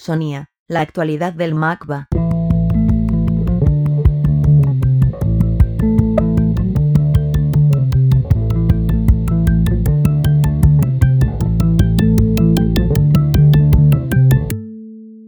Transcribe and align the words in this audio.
Sonia, 0.00 0.46
la 0.66 0.80
actualidad 0.80 1.34
del 1.34 1.54
MACBA. 1.54 2.08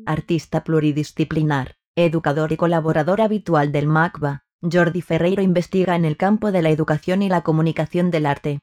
Artista 0.06 0.64
pluridisciplinar, 0.64 1.76
educador 1.94 2.52
y 2.52 2.56
colaborador 2.56 3.20
habitual 3.20 3.72
del 3.72 3.86
MACBA, 3.86 4.44
Jordi 4.62 5.02
Ferreiro 5.02 5.42
investiga 5.42 5.96
en 5.96 6.06
el 6.06 6.16
campo 6.16 6.50
de 6.50 6.62
la 6.62 6.70
educación 6.70 7.20
y 7.20 7.28
la 7.28 7.42
comunicación 7.42 8.10
del 8.10 8.24
arte. 8.24 8.60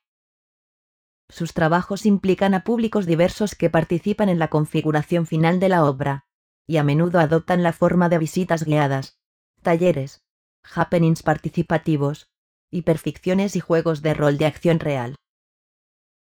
Sus 1.30 1.54
trabajos 1.54 2.06
implican 2.08 2.56
a 2.56 2.64
públicos 2.64 3.06
diversos 3.06 3.54
que 3.54 3.70
participan 3.70 4.30
en 4.30 4.40
la 4.40 4.50
configuración 4.50 5.28
final 5.28 5.60
de 5.60 5.70
la 5.70 5.86
obra, 5.86 6.26
y 6.66 6.78
a 6.78 6.84
menudo 6.84 7.20
adoptan 7.20 7.62
la 7.62 7.72
forma 7.72 8.10
de 8.10 8.18
visitas 8.18 8.64
guiadas, 8.64 9.20
talleres, 9.62 10.24
happenings 10.64 11.22
participativos, 11.22 12.30
hiperficciones 12.72 13.56
y 13.56 13.60
juegos 13.60 14.02
de 14.02 14.14
rol 14.14 14.38
de 14.38 14.48
acción 14.48 14.80
real. 14.80 15.16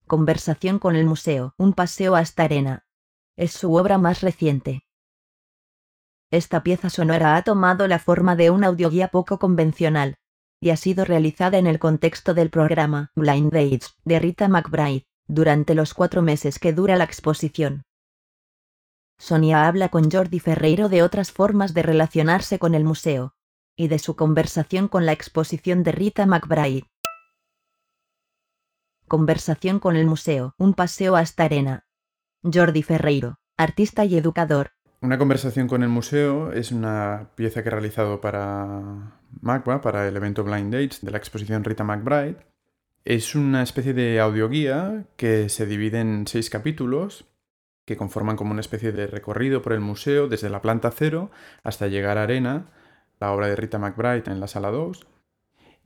Conversación 0.06 0.78
con 0.78 0.96
el 0.96 1.04
museo, 1.04 1.54
un 1.56 1.72
paseo 1.72 2.16
hasta 2.16 2.44
arena. 2.44 2.84
Es 3.36 3.52
su 3.52 3.74
obra 3.74 3.98
más 3.98 4.20
reciente. 4.20 4.84
Esta 6.30 6.62
pieza 6.62 6.90
sonora 6.90 7.36
ha 7.36 7.42
tomado 7.42 7.88
la 7.88 7.98
forma 7.98 8.36
de 8.36 8.50
una 8.50 8.68
audioguía 8.68 9.08
poco 9.08 9.38
convencional, 9.38 10.16
y 10.62 10.70
ha 10.70 10.76
sido 10.76 11.04
realizada 11.04 11.58
en 11.58 11.66
el 11.66 11.80
contexto 11.80 12.34
del 12.34 12.48
programa 12.48 13.10
Blind 13.16 13.52
Dates 13.52 13.96
de 14.04 14.20
Rita 14.20 14.46
McBride, 14.46 15.08
durante 15.26 15.74
los 15.74 15.92
cuatro 15.92 16.22
meses 16.22 16.60
que 16.60 16.72
dura 16.72 16.94
la 16.94 17.02
exposición. 17.02 17.82
Sonia 19.18 19.66
habla 19.66 19.88
con 19.88 20.08
Jordi 20.08 20.38
Ferreiro 20.38 20.88
de 20.88 21.02
otras 21.02 21.32
formas 21.32 21.74
de 21.74 21.82
relacionarse 21.82 22.60
con 22.60 22.76
el 22.76 22.84
museo, 22.84 23.34
y 23.74 23.88
de 23.88 23.98
su 23.98 24.14
conversación 24.14 24.86
con 24.86 25.04
la 25.04 25.10
exposición 25.10 25.82
de 25.82 25.90
Rita 25.90 26.26
McBride. 26.26 26.84
Conversación 29.08 29.80
con 29.80 29.96
el 29.96 30.06
museo, 30.06 30.54
un 30.58 30.74
paseo 30.74 31.16
hasta 31.16 31.42
arena. 31.42 31.86
Jordi 32.44 32.84
Ferreiro, 32.84 33.40
artista 33.56 34.04
y 34.04 34.16
educador, 34.16 34.70
una 35.00 35.18
conversación 35.18 35.66
con 35.66 35.82
el 35.82 35.88
museo 35.88 36.52
es 36.52 36.70
una 36.70 37.30
pieza 37.34 37.64
que 37.64 37.68
he 37.68 37.72
realizado 37.72 38.20
para 38.20 39.18
MACBA, 39.40 39.80
para 39.80 40.06
el 40.06 40.16
evento 40.16 40.44
Blind 40.44 40.72
Dates 40.72 41.00
de 41.02 41.10
la 41.10 41.18
exposición 41.18 41.64
Rita 41.64 41.84
McBride. 41.84 42.36
Es 43.04 43.34
una 43.34 43.62
especie 43.62 43.94
de 43.94 44.20
audioguía 44.20 45.06
que 45.16 45.48
se 45.48 45.66
divide 45.66 46.00
en 46.00 46.26
seis 46.26 46.50
capítulos 46.50 47.24
que 47.84 47.96
conforman 47.96 48.36
como 48.36 48.52
una 48.52 48.60
especie 48.60 48.92
de 48.92 49.06
recorrido 49.06 49.62
por 49.62 49.72
el 49.72 49.80
museo 49.80 50.28
desde 50.28 50.50
la 50.50 50.62
planta 50.62 50.90
cero 50.90 51.30
hasta 51.64 51.88
llegar 51.88 52.18
a 52.18 52.24
Arena, 52.24 52.70
la 53.18 53.32
obra 53.32 53.48
de 53.48 53.56
Rita 53.56 53.78
McBride 53.78 54.30
en 54.30 54.40
la 54.40 54.46
sala 54.46 54.70
2. 54.70 55.06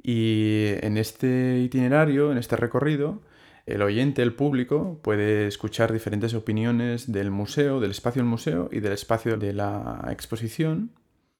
Y 0.03 0.75
en 0.83 0.99
este 0.99 1.59
itinerario, 1.61 2.33
en 2.33 2.39
este 2.39 2.57
recorrido, 2.57 3.23
el 3.65 3.83
oyente, 3.83 4.23
el 4.23 4.35
público, 4.35 5.01
puede 5.03 5.47
escuchar 5.47 5.93
diferentes 5.93 6.35
opiniones 6.35 7.11
del 7.11 7.31
museo, 7.31 7.81
del 7.81 7.91
espacio 7.91 8.23
del 8.23 8.31
museo 8.31 8.69
y 8.71 8.81
del 8.81 8.93
espacio 8.93 9.37
de 9.37 9.53
la 9.53 10.07
exposición, 10.11 10.93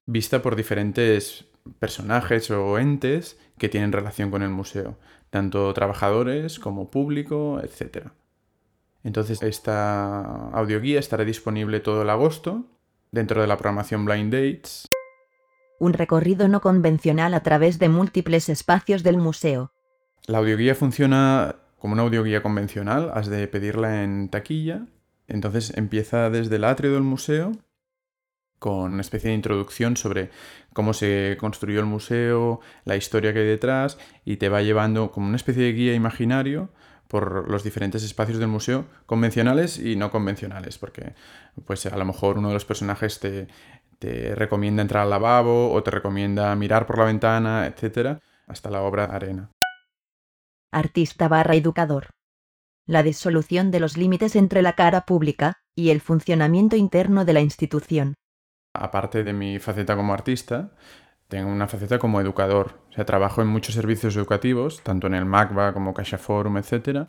vista 0.07 0.43
por 0.43 0.57
diferentes 0.57 1.47
personajes 1.79 2.51
o 2.51 2.79
entes 2.79 3.39
que 3.59 3.69
tienen 3.69 3.93
relación 3.93 4.31
con 4.31 4.43
el 4.43 4.51
museo, 4.51 4.99
tanto 5.31 5.73
trabajadores 5.75 6.59
como 6.59 6.91
público, 6.91 7.61
etc. 7.63 8.09
Entonces 9.03 9.43
esta 9.43 10.49
audioguía 10.51 10.99
estará 10.99 11.25
disponible 11.25 11.81
todo 11.81 12.03
el 12.03 12.11
agosto 12.11 12.65
dentro 13.13 13.41
de 13.41 13.47
la 13.47 13.57
programación 13.57 14.05
Blind 14.05 14.33
Dates. 14.33 14.89
Un 15.79 15.93
recorrido 15.93 16.49
no 16.49 16.61
convencional 16.61 17.35
a 17.35 17.43
través 17.43 17.79
de 17.79 17.89
múltiples 17.89 18.49
espacios 18.49 19.03
del 19.03 19.19
museo. 19.19 19.73
La 20.27 20.39
audioguía 20.39 20.75
funciona 20.75 21.57
como 21.79 21.93
una 21.93 22.03
audioguía 22.03 22.43
convencional, 22.43 23.13
has 23.15 23.29
de 23.29 23.47
pedirla 23.47 24.03
en 24.03 24.29
taquilla. 24.29 24.87
Entonces 25.29 25.77
empieza 25.77 26.31
desde 26.31 26.57
el 26.57 26.65
atrio 26.65 26.95
del 26.95 27.03
museo 27.03 27.53
con 28.59 28.93
una 28.93 29.01
especie 29.01 29.31
de 29.31 29.37
introducción 29.37 29.97
sobre 29.97 30.31
cómo 30.73 30.93
se 30.93 31.37
construyó 31.39 31.81
el 31.81 31.87
museo, 31.87 32.61
la 32.85 32.97
historia 32.97 33.33
que 33.33 33.41
hay 33.41 33.47
detrás 33.47 33.99
y 34.25 34.37
te 34.37 34.49
va 34.49 34.63
llevando 34.63 35.11
como 35.11 35.27
una 35.27 35.37
especie 35.37 35.63
de 35.63 35.73
guía 35.73 35.95
imaginario 35.95 36.71
por 37.09 37.49
los 37.49 37.63
diferentes 37.63 38.03
espacios 38.03 38.39
del 38.39 38.49
museo, 38.49 38.87
convencionales 39.07 39.79
y 39.79 39.97
no 39.97 40.11
convencionales, 40.11 40.77
porque 40.79 41.15
pues 41.65 41.87
a 41.87 41.97
lo 41.97 42.05
mejor 42.05 42.39
uno 42.39 42.49
de 42.49 42.55
los 42.55 42.65
personajes 42.65 43.21
te, 43.21 43.47
te 43.99 44.35
recomienda 44.35 44.83
entrar 44.83 45.05
al 45.05 45.11
lavabo 45.11 45.73
o 45.73 45.83
te 45.83 45.93
recomienda 45.93 46.55
mirar 46.57 46.87
por 46.87 46.99
la 46.99 47.05
ventana, 47.05 47.67
etc., 47.67 48.19
hasta 48.49 48.71
la 48.71 48.83
obra 48.83 49.05
Arena 49.05 49.51
artista 50.77 51.29
barra 51.29 51.55
educador. 51.55 52.11
La 52.87 53.03
disolución 53.03 53.71
de 53.71 53.81
los 53.81 53.97
límites 53.97 54.37
entre 54.37 54.63
la 54.63 54.75
cara 54.75 55.07
pública 55.07 55.55
y 55.75 55.91
el 55.91 56.01
funcionamiento 56.01 56.77
interno 56.77 57.25
de 57.25 57.33
la 57.33 57.41
institución. 57.41 58.15
Aparte 58.77 59.25
de 59.25 59.33
mi 59.33 59.59
faceta 59.59 59.97
como 59.97 60.13
artista, 60.15 60.71
tengo 61.29 61.51
una 61.51 61.67
faceta 61.67 61.99
como 61.99 62.21
educador. 62.21 62.81
O 62.91 62.93
sea, 62.93 63.05
trabajo 63.05 63.43
en 63.43 63.49
muchos 63.49 63.75
servicios 63.75 64.17
educativos, 64.17 64.83
tanto 64.83 65.07
en 65.07 65.15
el 65.15 65.25
MACBA 65.25 65.73
como 65.73 65.95
Caixa 65.95 66.19
Forum, 66.19 66.59
etc. 66.59 67.09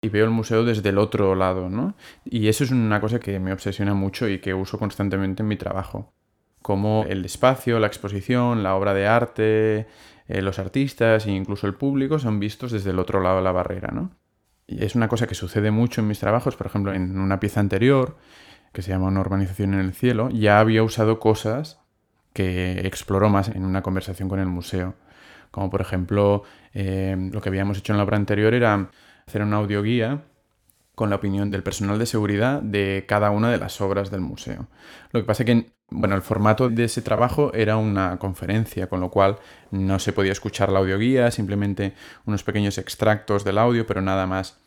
Y 0.00 0.08
veo 0.08 0.24
el 0.24 0.30
museo 0.30 0.64
desde 0.64 0.88
el 0.88 0.98
otro 0.98 1.34
lado, 1.34 1.68
¿no? 1.68 1.94
Y 2.24 2.48
eso 2.48 2.64
es 2.64 2.70
una 2.70 3.00
cosa 3.00 3.18
que 3.20 3.38
me 3.40 3.52
obsesiona 3.52 3.94
mucho 3.94 4.28
y 4.28 4.38
que 4.38 4.54
uso 4.54 4.78
constantemente 4.78 5.42
en 5.42 5.48
mi 5.48 5.56
trabajo. 5.56 6.14
Como 6.62 7.04
el 7.08 7.24
espacio, 7.24 7.78
la 7.78 7.86
exposición, 7.86 8.62
la 8.62 8.74
obra 8.74 8.94
de 8.94 9.06
arte, 9.06 9.86
eh, 10.28 10.42
los 10.42 10.58
artistas 10.58 11.26
e 11.26 11.30
incluso 11.30 11.66
el 11.66 11.74
público 11.74 12.18
son 12.18 12.40
vistos 12.40 12.72
desde 12.72 12.90
el 12.90 12.98
otro 12.98 13.20
lado 13.20 13.36
de 13.36 13.42
la 13.42 13.52
barrera, 13.52 13.90
¿no? 13.92 14.10
Y 14.66 14.84
es 14.84 14.94
una 14.94 15.08
cosa 15.08 15.26
que 15.26 15.34
sucede 15.34 15.70
mucho 15.70 16.00
en 16.00 16.08
mis 16.08 16.20
trabajos, 16.20 16.56
por 16.56 16.66
ejemplo, 16.66 16.92
en 16.92 17.18
una 17.18 17.40
pieza 17.40 17.60
anterior, 17.60 18.16
que 18.72 18.82
se 18.82 18.90
llama 18.90 19.08
Una 19.08 19.20
urbanización 19.20 19.74
en 19.74 19.80
el 19.80 19.94
cielo, 19.94 20.30
ya 20.30 20.60
había 20.60 20.82
usado 20.82 21.18
cosas 21.20 21.80
que 22.32 22.86
exploró 22.86 23.28
más 23.28 23.48
en 23.48 23.64
una 23.64 23.82
conversación 23.82 24.28
con 24.28 24.38
el 24.40 24.46
museo. 24.46 24.94
Como 25.50 25.70
por 25.70 25.80
ejemplo, 25.80 26.42
eh, 26.74 27.16
lo 27.32 27.40
que 27.40 27.48
habíamos 27.48 27.78
hecho 27.78 27.92
en 27.92 27.98
la 27.98 28.04
obra 28.04 28.16
anterior 28.16 28.54
era 28.54 28.90
hacer 29.26 29.42
una 29.42 29.56
audioguía 29.56 30.24
con 30.94 31.10
la 31.10 31.16
opinión 31.16 31.50
del 31.50 31.62
personal 31.62 31.98
de 31.98 32.06
seguridad 32.06 32.60
de 32.60 33.04
cada 33.08 33.30
una 33.30 33.50
de 33.50 33.58
las 33.58 33.80
obras 33.80 34.10
del 34.10 34.20
museo. 34.20 34.68
Lo 35.12 35.20
que 35.20 35.26
pasa 35.26 35.42
es 35.42 35.46
que 35.46 35.72
bueno, 35.90 36.14
el 36.14 36.22
formato 36.22 36.68
de 36.68 36.84
ese 36.84 37.00
trabajo 37.00 37.52
era 37.54 37.78
una 37.78 38.18
conferencia, 38.18 38.88
con 38.88 39.00
lo 39.00 39.10
cual 39.10 39.36
no 39.70 39.98
se 39.98 40.12
podía 40.12 40.32
escuchar 40.32 40.70
la 40.70 40.80
audioguía, 40.80 41.30
simplemente 41.30 41.94
unos 42.26 42.42
pequeños 42.42 42.76
extractos 42.76 43.42
del 43.42 43.56
audio, 43.56 43.86
pero 43.86 44.02
nada 44.02 44.26
más. 44.26 44.58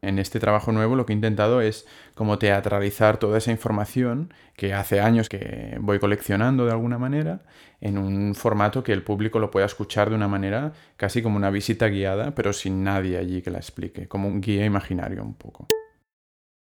En 0.00 0.20
este 0.20 0.38
trabajo 0.38 0.70
nuevo 0.70 0.94
lo 0.94 1.06
que 1.06 1.12
he 1.12 1.16
intentado 1.16 1.60
es 1.60 1.84
como 2.14 2.38
teatralizar 2.38 3.16
toda 3.16 3.38
esa 3.38 3.50
información 3.50 4.32
que 4.56 4.72
hace 4.72 5.00
años 5.00 5.28
que 5.28 5.76
voy 5.80 5.98
coleccionando 5.98 6.64
de 6.66 6.70
alguna 6.70 6.98
manera 6.98 7.40
en 7.80 7.98
un 7.98 8.36
formato 8.36 8.84
que 8.84 8.92
el 8.92 9.02
público 9.02 9.40
lo 9.40 9.50
pueda 9.50 9.66
escuchar 9.66 10.08
de 10.08 10.14
una 10.14 10.28
manera 10.28 10.72
casi 10.96 11.20
como 11.20 11.36
una 11.36 11.50
visita 11.50 11.88
guiada, 11.88 12.34
pero 12.34 12.52
sin 12.52 12.84
nadie 12.84 13.18
allí 13.18 13.42
que 13.42 13.50
la 13.50 13.58
explique, 13.58 14.06
como 14.06 14.28
un 14.28 14.40
guía 14.40 14.64
imaginario 14.64 15.22
un 15.22 15.34
poco. 15.34 15.66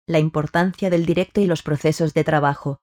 La 0.07 0.21
importancia 0.21 0.89
del 0.89 1.05
directo 1.05 1.41
y 1.41 1.47
los 1.47 1.63
procesos 1.63 2.15
de 2.15 2.23
trabajo. 2.23 2.79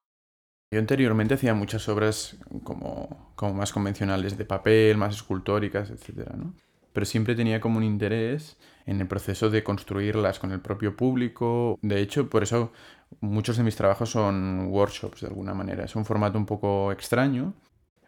Yo 0.70 0.80
anteriormente 0.80 1.34
hacía 1.34 1.54
muchas 1.54 1.88
obras 1.88 2.36
como, 2.62 3.32
como 3.36 3.54
más 3.54 3.72
convencionales 3.72 4.36
de 4.36 4.44
papel, 4.44 4.96
más 4.96 5.16
escultóricas, 5.16 5.90
etc. 5.90 6.30
¿no? 6.34 6.54
Pero 6.92 7.06
siempre 7.06 7.34
tenía 7.34 7.60
como 7.60 7.78
un 7.78 7.84
interés 7.84 8.58
en 8.86 9.00
el 9.00 9.08
proceso 9.08 9.50
de 9.50 9.62
construirlas 9.64 10.38
con 10.38 10.52
el 10.52 10.60
propio 10.60 10.96
público. 10.96 11.78
De 11.82 12.00
hecho, 12.00 12.28
por 12.28 12.42
eso 12.42 12.72
muchos 13.20 13.56
de 13.56 13.62
mis 13.62 13.76
trabajos 13.76 14.10
son 14.10 14.68
workshops 14.68 15.22
de 15.22 15.28
alguna 15.28 15.54
manera. 15.54 15.84
Es 15.84 15.96
un 15.96 16.04
formato 16.04 16.38
un 16.38 16.46
poco 16.46 16.92
extraño, 16.92 17.54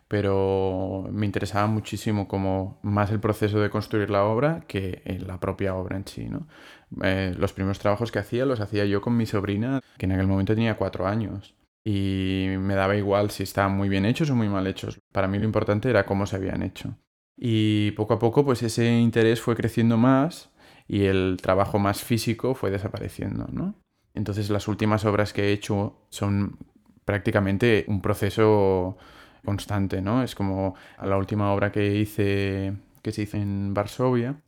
pero 0.08 1.08
me 1.10 1.26
interesaba 1.26 1.66
muchísimo 1.66 2.28
como 2.28 2.78
más 2.82 3.10
el 3.10 3.20
proceso 3.20 3.60
de 3.60 3.70
construir 3.70 4.10
la 4.10 4.24
obra 4.24 4.64
que 4.66 5.02
la 5.26 5.40
propia 5.40 5.74
obra 5.74 5.96
en 5.96 6.06
sí. 6.06 6.28
¿no? 6.28 6.46
Eh, 7.02 7.34
los 7.38 7.52
primeros 7.52 7.78
trabajos 7.78 8.12
que 8.12 8.18
hacía 8.18 8.44
los 8.44 8.60
hacía 8.60 8.84
yo 8.84 9.00
con 9.00 9.16
mi 9.16 9.26
sobrina, 9.26 9.80
que 9.98 10.06
en 10.06 10.12
aquel 10.12 10.26
momento 10.26 10.54
tenía 10.54 10.76
cuatro 10.76 11.06
años 11.06 11.54
y 11.84 12.46
me 12.58 12.74
daba 12.74 12.96
igual 12.96 13.30
si 13.30 13.42
estaban 13.42 13.76
muy 13.76 13.88
bien 13.88 14.06
hechos 14.06 14.30
o 14.30 14.34
muy 14.34 14.48
mal 14.48 14.66
hechos. 14.66 14.98
Para 15.12 15.28
mí 15.28 15.38
lo 15.38 15.44
importante 15.44 15.90
era 15.90 16.06
cómo 16.06 16.26
se 16.26 16.36
habían 16.36 16.62
hecho. 16.62 16.96
Y 17.36 17.90
poco 17.92 18.14
a 18.14 18.18
poco 18.18 18.44
pues 18.44 18.62
ese 18.62 18.98
interés 18.98 19.40
fue 19.40 19.56
creciendo 19.56 19.96
más 19.96 20.50
y 20.86 21.04
el 21.04 21.38
trabajo 21.40 21.78
más 21.78 22.02
físico 22.02 22.54
fue 22.54 22.70
desapareciendo, 22.70 23.46
¿no? 23.50 23.74
Entonces 24.14 24.50
las 24.50 24.68
últimas 24.68 25.04
obras 25.04 25.32
que 25.32 25.44
he 25.44 25.52
hecho 25.52 25.96
son 26.10 26.58
prácticamente 27.04 27.84
un 27.88 28.00
proceso 28.00 28.96
constante, 29.44 30.00
¿no? 30.00 30.22
Es 30.22 30.34
como 30.34 30.74
la 31.02 31.16
última 31.16 31.52
obra 31.52 31.72
que 31.72 31.96
hice, 31.96 32.74
que 33.02 33.12
se 33.12 33.22
hizo 33.22 33.36
en 33.36 33.74
Varsovia, 33.74 34.40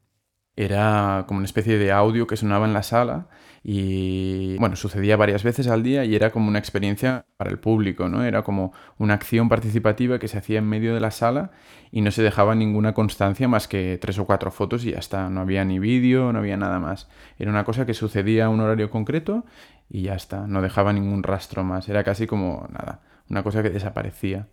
era 0.56 1.24
como 1.28 1.38
una 1.38 1.44
especie 1.44 1.78
de 1.78 1.92
audio 1.92 2.26
que 2.26 2.36
sonaba 2.36 2.66
en 2.66 2.72
la 2.72 2.82
sala 2.82 3.28
y 3.62 4.56
bueno, 4.58 4.76
sucedía 4.76 5.16
varias 5.16 5.42
veces 5.42 5.66
al 5.66 5.82
día 5.82 6.04
y 6.04 6.14
era 6.14 6.30
como 6.30 6.48
una 6.48 6.58
experiencia 6.58 7.26
para 7.36 7.50
el 7.50 7.58
público, 7.58 8.08
¿no? 8.08 8.24
Era 8.24 8.42
como 8.42 8.72
una 8.96 9.14
acción 9.14 9.48
participativa 9.48 10.18
que 10.18 10.28
se 10.28 10.38
hacía 10.38 10.60
en 10.60 10.66
medio 10.66 10.94
de 10.94 11.00
la 11.00 11.10
sala 11.10 11.50
y 11.90 12.00
no 12.00 12.10
se 12.10 12.22
dejaba 12.22 12.54
ninguna 12.54 12.94
constancia 12.94 13.48
más 13.48 13.68
que 13.68 13.98
tres 14.00 14.18
o 14.18 14.24
cuatro 14.24 14.50
fotos 14.50 14.84
y 14.84 14.92
ya 14.92 14.98
está, 14.98 15.28
no 15.28 15.40
había 15.40 15.64
ni 15.64 15.78
vídeo, 15.78 16.32
no 16.32 16.38
había 16.38 16.56
nada 16.56 16.78
más. 16.78 17.08
Era 17.38 17.50
una 17.50 17.64
cosa 17.64 17.84
que 17.86 17.94
sucedía 17.94 18.46
a 18.46 18.48
un 18.48 18.60
horario 18.60 18.88
concreto 18.88 19.44
y 19.90 20.02
ya 20.02 20.14
está, 20.14 20.46
no 20.46 20.62
dejaba 20.62 20.92
ningún 20.92 21.22
rastro 21.22 21.64
más, 21.64 21.88
era 21.88 22.04
casi 22.04 22.26
como 22.26 22.68
nada, 22.70 23.00
una 23.28 23.42
cosa 23.42 23.62
que 23.62 23.70
desaparecía. 23.70 24.46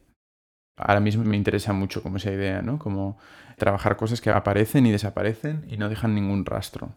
Ahora 0.76 1.00
mismo 1.00 1.24
me 1.24 1.38
interesa 1.38 1.74
mucho 1.74 2.02
como 2.02 2.18
esa 2.18 2.32
idea, 2.32 2.62
¿no? 2.62 2.80
Como 2.80 3.18
trabajar 3.58 3.96
cosas 3.96 4.22
que 4.22 4.30
aparecen 4.30 4.86
y 4.86 4.92
desaparecen 4.92 5.66
y 5.68 5.78
no 5.78 5.90
dejan 5.90 6.16
ningún 6.16 6.46
rastro. 6.46 6.96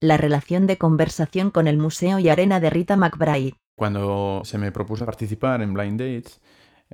La 0.00 0.16
relación 0.16 0.66
de 0.66 0.78
conversación 0.78 1.50
con 1.50 1.68
el 1.68 1.78
museo 1.78 2.18
y 2.18 2.28
arena 2.28 2.60
de 2.60 2.70
Rita 2.70 2.96
McBride. 2.96 3.54
Cuando 3.76 4.42
se 4.44 4.58
me 4.58 4.72
propuso 4.72 5.06
participar 5.06 5.62
en 5.62 5.74
Blind 5.74 6.00
Dates, 6.00 6.40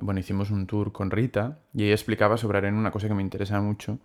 bueno, 0.01 0.19
hicimos 0.19 0.51
un 0.51 0.67
tour 0.67 0.91
con 0.91 1.11
Rita 1.11 1.59
y 1.73 1.83
ella 1.83 1.93
explicaba 1.93 2.37
sobre 2.37 2.57
Arena 2.57 2.77
una 2.77 2.91
cosa 2.91 3.07
que 3.07 3.13
me 3.13 3.21
interesa 3.21 3.59
mucho, 3.61 3.99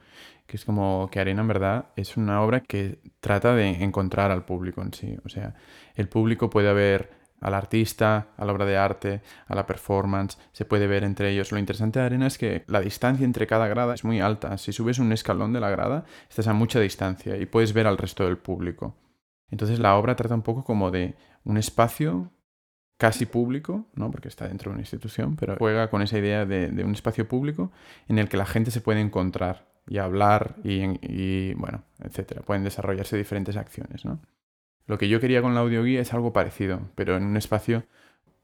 que 0.47 0.57
es 0.57 0.65
como 0.65 1.09
que 1.11 1.21
Arena 1.21 1.43
en 1.43 1.49
verdad 1.49 1.87
es 1.97 2.17
una 2.17 2.43
obra 2.43 2.61
que 2.61 2.99
trata 3.21 3.55
de 3.55 3.85
encontrar 3.85 4.31
al 4.31 4.45
público 4.45 4.83
en 4.83 4.93
sí. 4.93 5.17
O 5.25 5.29
sea, 5.29 5.55
el 5.95 6.09
público 6.09 6.51
puede 6.51 6.69
haber 6.69 7.11
al 7.45 7.53
artista, 7.53 8.29
a 8.39 8.45
la 8.47 8.53
obra 8.53 8.65
de 8.65 8.79
arte, 8.79 9.21
a 9.47 9.55
la 9.55 9.67
performance, 9.67 10.39
se 10.53 10.65
puede 10.65 10.87
ver 10.87 11.05
entre 11.05 11.31
ellos. 11.31 11.53
Lo 11.53 11.59
interesante 11.59 11.99
de 11.99 12.07
Arena 12.07 12.27
es 12.27 12.39
que 12.39 12.65
la 12.69 12.81
distancia 12.81 13.27
entre 13.27 13.47
cada 13.47 13.69
grada 13.69 13.93
es 13.93 14.03
muy 14.03 14.19
alta. 14.19 14.57
Si 14.57 14.73
subes 14.73 14.99
un 14.99 15.13
escalón 15.13 15.53
de 15.53 15.61
la 15.61 15.69
grada, 15.69 16.07
estás 16.29 16.49
a 16.49 16.55
mucha 16.55 16.81
distancia 16.81 17.37
y 17.37 17.45
puedes 17.45 17.75
ver 17.75 17.87
al 17.87 17.99
resto 17.99 18.25
del 18.25 18.39
público. 18.39 18.97
Entonces 19.51 19.79
la 19.79 19.95
obra 19.97 20.17
trata 20.17 20.35
un 20.35 20.41
poco 20.41 20.65
como 20.65 20.91
de 20.91 21.17
un 21.45 21.59
espacio 21.59 22.33
casi 22.97 23.27
público, 23.27 23.85
¿no? 23.95 24.11
porque 24.11 24.29
está 24.29 24.49
dentro 24.49 24.71
de 24.71 24.77
una 24.77 24.83
institución, 24.83 25.37
pero 25.37 25.57
juega 25.59 25.91
con 25.91 26.01
esa 26.01 26.17
idea 26.17 26.47
de, 26.47 26.83
un 26.83 26.93
espacio 26.93 27.29
público 27.29 27.71
en 28.09 28.19
el 28.19 28.31
que 28.31 28.39
la 28.39 28.47
gente 28.47 28.71
se 28.71 28.81
puede 28.81 29.01
encontrar 29.01 29.69
y 29.87 29.99
hablar 29.99 30.57
y, 30.65 30.81
y 31.03 31.53
bueno, 31.55 31.83
etcétera. 32.03 32.41
Pueden 32.41 32.65
desarrollarse 32.65 33.19
diferentes 33.19 33.59
acciones, 33.59 34.07
¿no? 34.07 34.19
Lo 34.87 34.99
que 34.99 35.09
yo 35.09 35.21
quería 35.21 35.43
con 35.43 35.55
la 35.55 35.61
audioguía 35.61 36.01
es 36.01 36.13
algo 36.13 36.33
parecido, 36.33 36.81
pero 36.95 37.17
en 37.17 37.25
un 37.25 37.37
espacio 37.37 37.85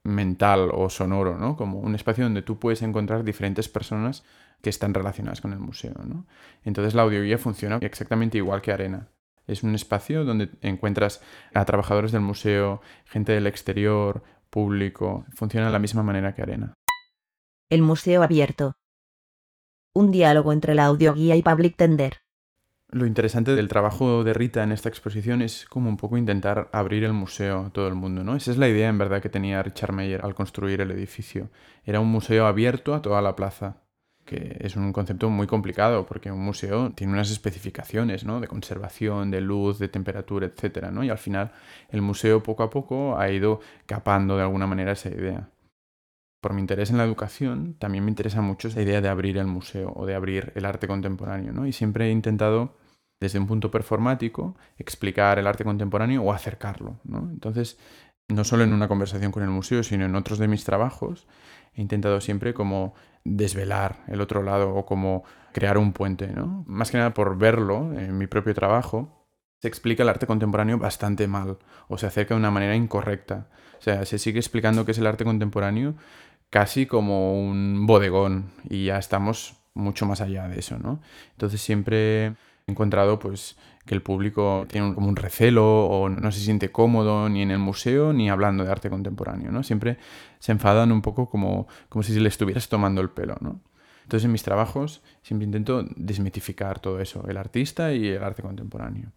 mental 0.02 0.70
o 0.72 0.88
sonoro, 0.88 1.36
¿no? 1.36 1.56
Como 1.56 1.78
un 1.78 1.94
espacio 1.94 2.24
donde 2.24 2.42
tú 2.42 2.58
puedes 2.58 2.82
encontrar 2.82 3.24
diferentes 3.24 3.68
personas 3.68 4.24
que 4.62 4.70
están 4.70 4.94
relacionadas 4.94 5.40
con 5.40 5.52
el 5.52 5.58
museo, 5.58 5.94
¿no? 6.04 6.26
Entonces 6.64 6.94
la 6.94 7.02
audioguía 7.02 7.38
funciona 7.38 7.78
exactamente 7.80 8.38
igual 8.38 8.62
que 8.62 8.72
Arena. 8.72 9.08
Es 9.46 9.62
un 9.62 9.74
espacio 9.74 10.24
donde 10.24 10.50
encuentras 10.62 11.22
a 11.54 11.64
trabajadores 11.64 12.12
del 12.12 12.20
museo, 12.20 12.80
gente 13.04 13.32
del 13.32 13.46
exterior, 13.46 14.22
público. 14.48 15.24
Funciona 15.34 15.66
de 15.66 15.72
la 15.72 15.78
misma 15.78 16.02
manera 16.02 16.34
que 16.34 16.42
Arena. 16.42 16.74
El 17.68 17.82
museo 17.82 18.22
abierto. 18.22 18.74
Un 19.94 20.10
diálogo 20.10 20.52
entre 20.52 20.74
la 20.74 20.86
audioguía 20.86 21.36
y 21.36 21.42
Public 21.42 21.76
Tender. 21.76 22.19
Lo 22.92 23.06
interesante 23.06 23.54
del 23.54 23.68
trabajo 23.68 24.24
de 24.24 24.34
Rita 24.34 24.64
en 24.64 24.72
esta 24.72 24.88
exposición 24.88 25.42
es 25.42 25.64
como 25.66 25.88
un 25.88 25.96
poco 25.96 26.18
intentar 26.18 26.68
abrir 26.72 27.04
el 27.04 27.12
museo 27.12 27.66
a 27.66 27.70
todo 27.70 27.86
el 27.86 27.94
mundo, 27.94 28.24
¿no? 28.24 28.34
Esa 28.34 28.50
es 28.50 28.56
la 28.56 28.68
idea 28.68 28.88
en 28.88 28.98
verdad 28.98 29.22
que 29.22 29.28
tenía 29.28 29.62
Richard 29.62 29.92
Meyer 29.92 30.24
al 30.24 30.34
construir 30.34 30.80
el 30.80 30.90
edificio. 30.90 31.50
Era 31.84 32.00
un 32.00 32.08
museo 32.08 32.46
abierto 32.46 32.92
a 32.92 33.00
toda 33.00 33.22
la 33.22 33.36
plaza, 33.36 33.76
que 34.24 34.56
es 34.58 34.74
un 34.74 34.92
concepto 34.92 35.30
muy 35.30 35.46
complicado 35.46 36.04
porque 36.04 36.32
un 36.32 36.40
museo 36.40 36.90
tiene 36.90 37.12
unas 37.12 37.30
especificaciones, 37.30 38.24
¿no? 38.24 38.40
De 38.40 38.48
conservación, 38.48 39.30
de 39.30 39.40
luz, 39.40 39.78
de 39.78 39.86
temperatura, 39.86 40.46
etcétera, 40.46 40.90
¿no? 40.90 41.04
Y 41.04 41.10
al 41.10 41.18
final 41.18 41.52
el 41.90 42.02
museo 42.02 42.42
poco 42.42 42.64
a 42.64 42.70
poco 42.70 43.16
ha 43.16 43.30
ido 43.30 43.60
capando 43.86 44.36
de 44.36 44.42
alguna 44.42 44.66
manera 44.66 44.92
esa 44.92 45.10
idea 45.10 45.48
por 46.40 46.54
mi 46.54 46.60
interés 46.60 46.90
en 46.90 46.96
la 46.96 47.04
educación, 47.04 47.74
también 47.78 48.04
me 48.04 48.10
interesa 48.10 48.40
mucho 48.40 48.68
esa 48.68 48.80
idea 48.80 49.00
de 49.00 49.08
abrir 49.08 49.36
el 49.36 49.46
museo 49.46 49.92
o 49.94 50.06
de 50.06 50.14
abrir 50.14 50.52
el 50.54 50.64
arte 50.64 50.88
contemporáneo, 50.88 51.52
¿no? 51.52 51.66
Y 51.66 51.72
siempre 51.72 52.06
he 52.06 52.10
intentado, 52.10 52.74
desde 53.20 53.38
un 53.38 53.46
punto 53.46 53.70
performático, 53.70 54.56
explicar 54.78 55.38
el 55.38 55.46
arte 55.46 55.62
contemporáneo 55.62 56.22
o 56.22 56.32
acercarlo, 56.32 56.98
¿no? 57.04 57.28
Entonces, 57.30 57.78
no 58.28 58.44
solo 58.44 58.64
en 58.64 58.72
una 58.72 58.88
conversación 58.88 59.30
con 59.30 59.42
el 59.42 59.50
museo, 59.50 59.82
sino 59.82 60.06
en 60.06 60.14
otros 60.14 60.38
de 60.38 60.48
mis 60.48 60.64
trabajos, 60.64 61.26
he 61.74 61.82
intentado 61.82 62.20
siempre 62.20 62.54
como 62.54 62.94
desvelar 63.24 64.04
el 64.08 64.20
otro 64.20 64.42
lado 64.42 64.74
o 64.74 64.86
como 64.86 65.24
crear 65.52 65.76
un 65.76 65.92
puente, 65.92 66.28
¿no? 66.28 66.64
Más 66.66 66.90
que 66.90 66.98
nada 66.98 67.12
por 67.12 67.36
verlo 67.36 67.92
en 67.92 68.16
mi 68.16 68.26
propio 68.26 68.54
trabajo, 68.54 69.28
se 69.60 69.68
explica 69.68 70.02
el 70.02 70.08
arte 70.08 70.26
contemporáneo 70.26 70.78
bastante 70.78 71.28
mal 71.28 71.58
o 71.88 71.98
se 71.98 72.06
acerca 72.06 72.34
de 72.34 72.40
una 72.40 72.50
manera 72.50 72.74
incorrecta. 72.74 73.48
O 73.78 73.82
sea, 73.82 74.06
se 74.06 74.18
sigue 74.18 74.38
explicando 74.38 74.86
qué 74.86 74.92
es 74.92 74.98
el 74.98 75.06
arte 75.06 75.24
contemporáneo 75.24 75.96
casi 76.48 76.86
como 76.86 77.38
un 77.38 77.86
bodegón 77.86 78.50
y 78.68 78.86
ya 78.86 78.98
estamos 78.98 79.56
mucho 79.74 80.06
más 80.06 80.20
allá 80.20 80.48
de 80.48 80.58
eso, 80.58 80.78
¿no? 80.78 81.00
Entonces 81.32 81.60
siempre 81.60 82.34
encontrado 82.70 83.18
pues 83.18 83.56
que 83.86 83.94
el 83.94 84.02
público 84.02 84.66
tiene 84.68 84.94
como 84.94 85.08
un 85.08 85.16
recelo 85.16 85.86
o 85.86 86.08
no 86.08 86.32
se 86.32 86.40
siente 86.40 86.70
cómodo 86.70 87.28
ni 87.28 87.42
en 87.42 87.50
el 87.50 87.58
museo 87.58 88.12
ni 88.12 88.30
hablando 88.30 88.64
de 88.64 88.70
arte 88.70 88.90
contemporáneo, 88.90 89.50
¿no? 89.50 89.62
Siempre 89.62 89.98
se 90.38 90.52
enfadan 90.52 90.92
un 90.92 91.02
poco 91.02 91.28
como, 91.28 91.66
como 91.88 92.02
si 92.02 92.18
le 92.18 92.28
estuvieras 92.28 92.68
tomando 92.68 93.00
el 93.00 93.10
pelo, 93.10 93.36
¿no? 93.40 93.60
Entonces 94.04 94.24
en 94.24 94.32
mis 94.32 94.42
trabajos 94.42 95.02
siempre 95.22 95.46
intento 95.46 95.84
desmitificar 95.96 96.80
todo 96.80 97.00
eso, 97.00 97.24
el 97.28 97.36
artista 97.36 97.92
y 97.92 98.08
el 98.08 98.22
arte 98.22 98.42
contemporáneo. 98.42 99.12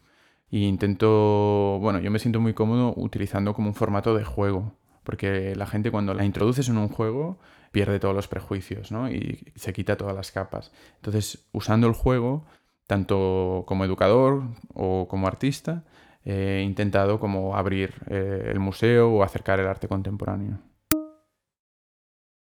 Y 0.49 0.65
intento, 0.65 1.79
bueno, 1.81 1.99
yo 1.99 2.11
me 2.11 2.19
siento 2.19 2.39
muy 2.39 2.53
cómodo 2.53 2.93
utilizando 2.95 3.55
como 3.55 3.69
un 3.69 3.73
formato 3.73 4.15
de 4.15 4.23
juego, 4.23 4.73
porque 5.03 5.55
la 5.55 5.65
gente 5.65 5.89
cuando 5.89 6.13
la 6.13 6.25
introduces 6.25 6.69
en 6.69 6.77
un 6.77 6.89
juego 6.89 7.39
pierde 7.71 7.99
todos 7.99 8.15
los 8.15 8.27
prejuicios 8.27 8.91
¿no? 8.91 9.09
y 9.09 9.51
se 9.55 9.73
quita 9.73 9.97
todas 9.97 10.15
las 10.15 10.31
capas. 10.31 10.71
Entonces, 10.97 11.47
usando 11.53 11.87
el 11.87 11.93
juego, 11.93 12.45
tanto 12.87 13.63
como 13.67 13.85
educador 13.85 14.43
o 14.73 15.07
como 15.07 15.27
artista, 15.27 15.83
he 16.25 16.61
intentado 16.63 17.19
como 17.19 17.55
abrir 17.55 17.93
eh, 18.07 18.49
el 18.51 18.59
museo 18.59 19.11
o 19.11 19.23
acercar 19.23 19.59
el 19.59 19.67
arte 19.67 19.87
contemporáneo. 19.87 20.59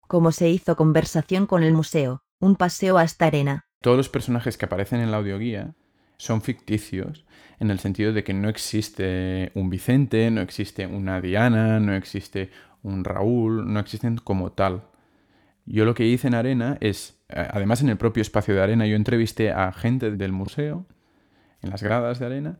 ¿Cómo 0.07 0.31
se 0.31 0.49
hizo 0.49 0.75
conversación 0.75 1.47
con 1.47 1.63
el 1.63 1.73
museo? 1.73 2.21
Un 2.39 2.55
paseo 2.55 2.97
hasta 2.97 3.25
arena. 3.25 3.65
Todos 3.81 3.97
los 3.97 4.09
personajes 4.09 4.57
que 4.57 4.65
aparecen 4.65 5.01
en 5.01 5.11
la 5.11 5.17
audioguía 5.17 5.73
son 6.17 6.41
ficticios 6.41 7.25
en 7.59 7.71
el 7.71 7.79
sentido 7.79 8.13
de 8.13 8.23
que 8.23 8.33
no 8.33 8.49
existe 8.49 9.51
un 9.55 9.69
Vicente, 9.69 10.29
no 10.31 10.41
existe 10.41 10.85
una 10.87 11.21
Diana, 11.21 11.79
no 11.79 11.95
existe 11.95 12.51
un 12.83 13.03
Raúl, 13.03 13.71
no 13.71 13.79
existen 13.79 14.17
como 14.17 14.51
tal. 14.51 14.83
Yo 15.65 15.85
lo 15.85 15.95
que 15.95 16.05
hice 16.05 16.27
en 16.27 16.35
Arena 16.35 16.77
es, 16.79 17.19
además 17.29 17.81
en 17.81 17.89
el 17.89 17.97
propio 17.97 18.21
espacio 18.21 18.53
de 18.53 18.61
Arena, 18.61 18.85
yo 18.85 18.95
entrevisté 18.95 19.51
a 19.51 19.71
gente 19.71 20.11
del 20.11 20.31
museo, 20.31 20.85
en 21.61 21.71
las 21.71 21.81
gradas 21.81 22.19
de 22.19 22.25
Arena, 22.27 22.59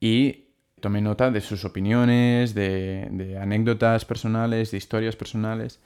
y 0.00 0.46
tomé 0.80 1.02
nota 1.02 1.30
de 1.30 1.42
sus 1.42 1.64
opiniones, 1.64 2.54
de, 2.54 3.08
de 3.10 3.38
anécdotas 3.38 4.06
personales, 4.06 4.70
de 4.70 4.78
historias 4.78 5.16
personales, 5.16 5.80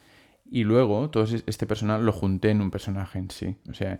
y 0.49 0.65
luego 0.65 1.11
todo 1.11 1.25
este 1.25 1.67
personal 1.67 2.05
lo 2.07 2.13
junté 2.13 2.51
en 2.51 2.61
un 2.61 2.71
personaje 2.71 3.19
en 3.19 3.31
sí. 3.31 3.57
O 3.69 3.75
sea, 3.75 3.99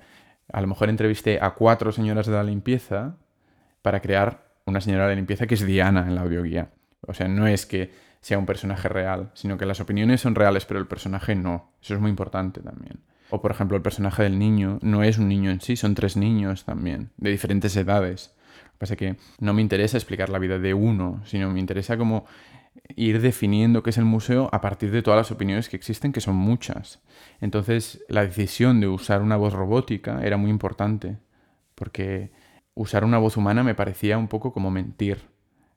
a 0.53 0.61
lo 0.61 0.67
mejor 0.67 0.89
entrevisté 0.89 1.39
a 1.41 1.55
cuatro 1.55 1.91
señoras 1.91 2.27
de 2.27 2.33
la 2.33 2.45
limpieza 2.45 3.17
para 3.83 4.01
crear 4.01 4.45
una 4.67 4.81
señora 4.81 5.09
de 5.09 5.17
limpieza 5.17 5.47
que 5.47 5.55
es 5.55 5.67
Diana 5.67 6.07
en 6.07 6.15
la 6.15 6.23
audioguía. 6.23 6.71
O 7.07 7.15
sea, 7.15 7.29
no 7.29 7.47
es 7.47 7.67
que 7.67 7.93
sea 8.21 8.39
un 8.39 8.47
personaje 8.47 8.89
real, 8.89 9.31
sino 9.35 9.59
que 9.59 9.67
las 9.67 9.81
opiniones 9.81 10.23
son 10.23 10.35
reales, 10.35 10.65
pero 10.65 10.81
el 10.81 10.87
personaje 10.87 11.35
no. 11.35 11.73
Eso 11.83 11.95
es 11.95 12.01
muy 12.01 12.11
importante 12.11 12.61
también. 12.61 13.01
O 13.31 13.41
por 13.41 13.51
ejemplo, 13.51 13.77
el 13.77 13.83
personaje 13.83 14.23
del 14.23 14.39
niño 14.39 14.79
no 14.83 15.03
es 15.03 15.19
un 15.19 15.29
niño 15.29 15.51
en 15.51 15.61
sí, 15.61 15.77
son 15.77 15.95
tres 15.95 16.17
niños 16.17 16.65
también, 16.65 17.11
de 17.17 17.31
diferentes 17.31 17.77
edades. 17.77 18.35
Lo 18.65 18.73
que 18.73 18.79
pasa 18.79 18.95
es 18.95 18.99
que 18.99 19.17
no 19.41 19.53
me 19.53 19.63
interesa 19.63 19.97
explicar 19.97 20.29
la 20.29 20.39
vida 20.39 20.59
de 20.59 20.73
uno, 20.73 21.21
sino 21.25 21.51
me 21.51 21.61
interesa 21.61 21.97
como 21.97 22.27
ir 22.97 23.21
definiendo 23.21 23.83
qué 23.83 23.91
es 23.91 23.99
el 23.99 24.05
museo 24.05 24.49
a 24.53 24.61
partir 24.61 24.91
de 24.91 25.03
todas 25.03 25.19
las 25.19 25.31
opiniones 25.31 25.69
que 25.69 25.77
existen, 25.77 26.13
que 26.13 26.21
son 26.21 26.37
muchas. 26.37 27.01
Entonces, 27.41 28.05
la 28.09 28.25
decisión 28.25 28.81
de 28.81 28.89
usar 28.89 29.23
una 29.23 29.37
voz 29.37 29.53
robótica 29.53 30.23
era 30.25 30.37
muy 30.37 30.51
importante, 30.51 31.19
porque 31.75 32.31
usar 32.75 33.05
una 33.05 33.19
voz 33.19 33.37
humana 33.37 33.63
me 33.63 33.75
parecía 33.75 34.19
un 34.19 34.29
poco 34.29 34.53
como 34.53 34.71
mentir, 34.71 35.19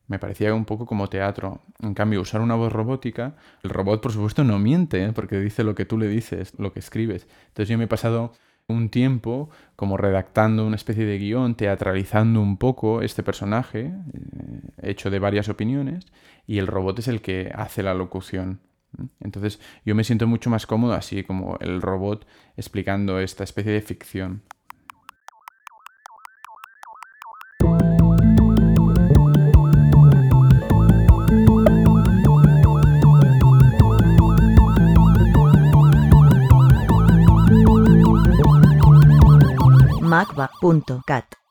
me 0.07 0.19
parecía 0.19 0.53
un 0.53 0.65
poco 0.65 0.85
como 0.85 1.09
teatro. 1.09 1.61
En 1.79 1.93
cambio, 1.93 2.21
usar 2.21 2.41
una 2.41 2.55
voz 2.55 2.71
robótica, 2.71 3.35
el 3.63 3.69
robot 3.69 4.01
por 4.01 4.11
supuesto 4.11 4.43
no 4.43 4.59
miente, 4.59 5.03
¿eh? 5.03 5.11
porque 5.13 5.39
dice 5.39 5.63
lo 5.63 5.75
que 5.75 5.85
tú 5.85 5.97
le 5.97 6.07
dices, 6.07 6.53
lo 6.57 6.73
que 6.73 6.79
escribes. 6.79 7.27
Entonces 7.49 7.69
yo 7.69 7.77
me 7.77 7.85
he 7.85 7.87
pasado 7.87 8.31
un 8.67 8.89
tiempo 8.89 9.49
como 9.75 9.97
redactando 9.97 10.65
una 10.65 10.75
especie 10.75 11.05
de 11.05 11.17
guion, 11.17 11.55
teatralizando 11.55 12.41
un 12.41 12.57
poco 12.57 13.01
este 13.01 13.23
personaje, 13.23 13.91
eh, 14.13 14.61
hecho 14.81 15.09
de 15.09 15.19
varias 15.19 15.49
opiniones, 15.49 16.05
y 16.45 16.57
el 16.57 16.67
robot 16.67 16.99
es 16.99 17.07
el 17.07 17.21
que 17.21 17.51
hace 17.53 17.83
la 17.83 17.93
locución. 17.93 18.59
Entonces 19.19 19.59
yo 19.85 19.95
me 19.95 20.03
siento 20.03 20.27
mucho 20.27 20.49
más 20.49 20.65
cómodo 20.65 20.93
así, 20.93 21.23
como 21.23 21.57
el 21.59 21.81
robot 21.81 22.25
explicando 22.55 23.19
esta 23.19 23.43
especie 23.43 23.71
de 23.71 23.81
ficción. 23.81 24.43
macba.cat. 40.37 41.46